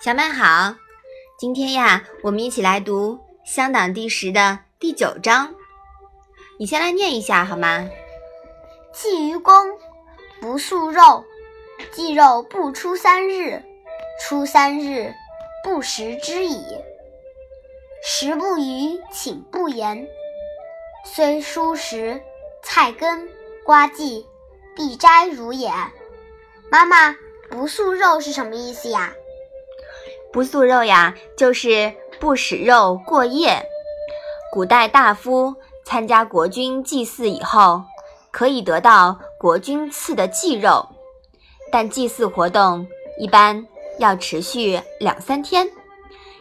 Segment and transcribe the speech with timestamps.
[0.00, 0.74] 小麦好，
[1.38, 3.14] 今天呀，我们一起来读
[3.44, 5.54] 《乡党第十》的第九章。
[6.58, 7.88] 你先来念一下好吗？
[8.92, 9.54] 祭于公，
[10.40, 11.24] 不素肉，
[11.90, 13.62] 祭肉不出三日，
[14.20, 15.14] 出三日，
[15.64, 16.62] 不食之矣。
[18.06, 20.06] 食不语，寝不言，
[21.06, 22.20] 虽蔬食，
[22.62, 23.26] 菜根，
[23.64, 24.26] 瓜蓟，
[24.74, 25.72] 必摘如也。
[26.70, 27.14] 妈妈，
[27.50, 29.12] 不素肉是什么意思呀？
[30.32, 33.64] 不素肉呀，就是不使肉过夜。
[34.52, 37.82] 古代大夫参加国君祭祀以后，
[38.32, 40.88] 可以得到国君赐的祭肉，
[41.70, 42.86] 但祭祀活动
[43.18, 43.66] 一般
[43.98, 45.68] 要持续两三天，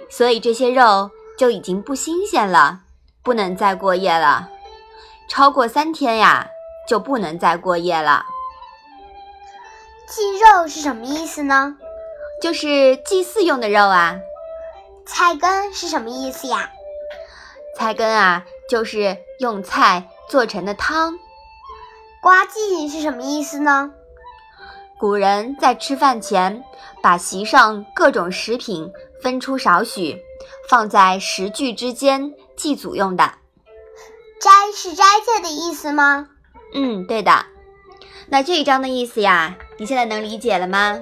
[0.09, 2.79] 所以这些肉就已经不新鲜了，
[3.21, 4.49] 不能再过夜了。
[5.29, 6.47] 超过三天呀，
[6.87, 8.25] 就不能再过夜了。
[10.07, 11.77] 祭肉是什么意思呢？
[12.41, 14.19] 就是祭祀用的肉啊，
[15.05, 16.69] 菜根是什么意思呀？
[17.77, 21.13] 菜根啊，就是用菜做成的汤。
[22.21, 23.91] 瓜祭是什么意思呢？
[24.99, 26.63] 古人在吃饭前，
[27.01, 30.21] 把席上各种食品分出少许，
[30.69, 33.33] 放在食具之间祭祖用的。
[34.39, 36.27] 斋是斋戒的意思吗？
[36.73, 37.45] 嗯，对的。
[38.33, 40.99] 那这一章的意思呀，你现在能理解了吗？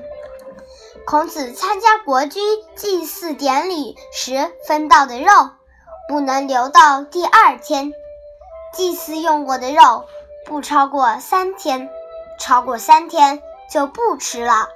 [1.05, 2.43] 孔子参加国君
[2.75, 5.31] 祭祀典礼时分到的肉，
[6.09, 7.93] 不能留到第二天。
[8.73, 10.03] 祭祀用过的肉
[10.45, 11.89] 不超过三天，
[12.37, 14.67] 超过三天就不吃了。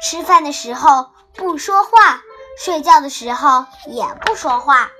[0.00, 2.22] 吃饭的时候不说话，
[2.58, 4.90] 睡觉的时候也不说话。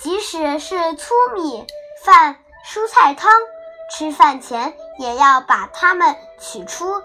[0.00, 1.66] 即使是粗米
[2.04, 3.32] 饭、蔬菜汤，
[3.94, 7.02] 吃饭前也要把它们取出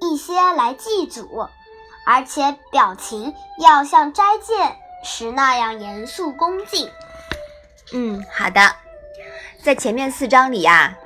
[0.00, 1.48] 一些来祭祖。
[2.06, 4.54] 而且表情要像斋戒
[5.04, 6.90] 时那样严肃恭敬。
[7.92, 8.60] 嗯，好的。
[9.62, 10.96] 在前面四章里呀，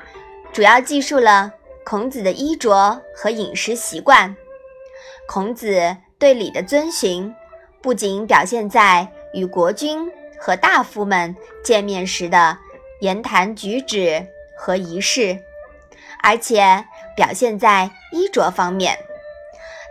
[0.52, 1.52] 主要记述了
[1.84, 4.36] 孔子的衣着和饮食习惯。
[5.26, 7.34] 孔子对礼的遵循，
[7.80, 10.08] 不仅表现在与国君
[10.38, 11.34] 和大夫们
[11.64, 12.56] 见面时的
[13.00, 14.24] 言谈举止
[14.56, 15.40] 和仪式，
[16.22, 16.84] 而且
[17.16, 18.98] 表现在衣着方面。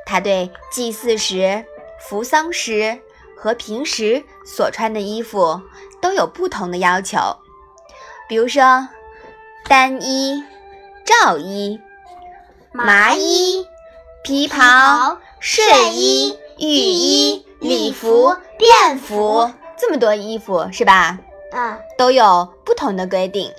[0.05, 1.63] 他对祭祀时、
[1.99, 2.99] 服丧时
[3.37, 5.61] 和平时所穿的衣服
[6.01, 7.17] 都有不同的要求，
[8.27, 8.89] 比如说
[9.67, 10.43] 单衣、
[11.05, 11.79] 罩衣、
[12.71, 13.65] 麻衣、
[14.23, 21.19] 皮袍、睡衣、浴衣、礼服、便服，这么多衣服是吧？
[21.53, 23.51] 嗯，都有不同的规定。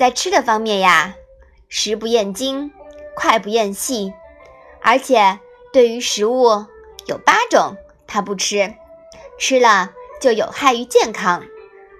[0.00, 1.14] 在吃的方面呀，
[1.68, 2.72] 食不厌精，
[3.14, 4.14] 脍不厌细，
[4.82, 5.38] 而且。
[5.72, 6.66] 对于食物
[7.06, 7.76] 有八种
[8.08, 8.74] 他不吃，
[9.38, 9.90] 吃了
[10.20, 11.44] 就有害于健康。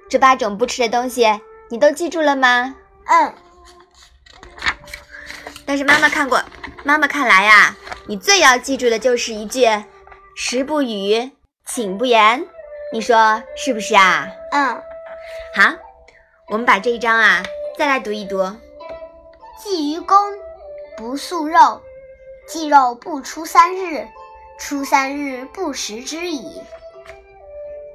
[0.08, 2.74] 这八种不吃的东西你都记住了吗？
[3.04, 3.32] 嗯。
[5.64, 6.42] 但是妈妈看过，
[6.82, 9.66] 妈妈看来呀，你最要记住的就是一句
[10.34, 11.30] “食不语，
[11.64, 12.44] 寝不言”。
[12.92, 14.26] 你说是不是啊？
[14.50, 14.82] 嗯。
[15.54, 15.76] 好，
[16.48, 17.40] 我们把这一章啊
[17.80, 18.42] 再来读一读。
[19.58, 20.18] 祭于公，
[20.98, 21.80] 不素肉。
[22.46, 24.06] 祭肉不出三日，
[24.58, 26.60] 出三日不食之矣。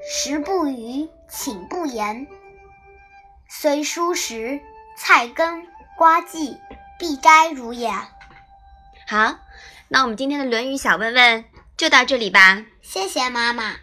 [0.10, 2.26] 食不语，寝不言。
[3.48, 4.60] 虽蔬食，
[4.98, 6.58] 菜根，瓜蓟，
[6.98, 7.92] 必摘如也。
[9.08, 9.36] 好，
[9.88, 11.46] 那我们今天的《论语》小问问
[11.78, 12.66] 就到这里吧。
[12.82, 13.76] 谢谢妈妈。